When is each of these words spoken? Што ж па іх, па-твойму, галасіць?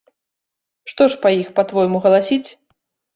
Што 0.93 1.03
ж 1.13 1.19
па 1.25 1.29
іх, 1.41 1.51
па-твойму, 1.59 1.97
галасіць? 2.07 2.49